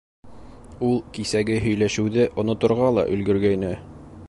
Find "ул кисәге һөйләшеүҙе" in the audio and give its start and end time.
0.87-2.27